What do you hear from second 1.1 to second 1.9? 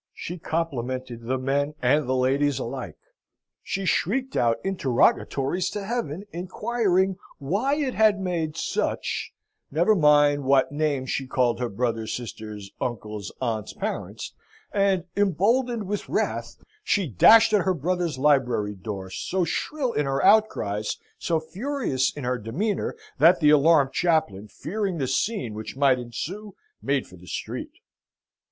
the men